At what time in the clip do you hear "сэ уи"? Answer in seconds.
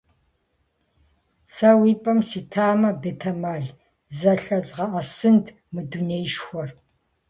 1.55-1.91